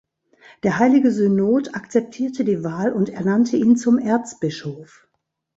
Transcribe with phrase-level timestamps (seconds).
[0.63, 5.07] Der Heilige Synod akzeptierte die Wahl und ernannte ihn zum Erzbischof.